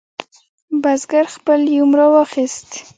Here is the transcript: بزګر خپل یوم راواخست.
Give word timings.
بزګر 0.81 1.25
خپل 1.35 1.59
یوم 1.77 1.91
راواخست. 1.99 2.67